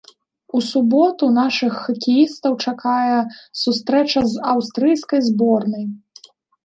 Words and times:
У 0.59 0.61
суботу 0.67 1.25
нашых 1.39 1.73
хакеістаў 1.83 2.57
чакае 2.71 3.19
сустрэча 3.65 4.19
з 4.33 4.51
аўстрыйскай 4.55 5.19
зборнай. 5.31 5.85